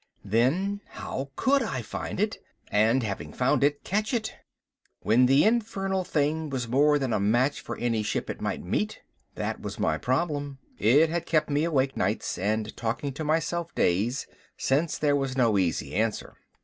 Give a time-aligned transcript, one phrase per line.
[0.25, 4.33] Then how could I find it and having found it, catch it?
[5.01, 9.01] When the infernal thing was more than a match for any ship it might meet.
[9.35, 10.57] That was my problem.
[10.79, 14.25] It had kept me awake nights and talking to myself days,
[14.57, 16.33] since there was no easy answer.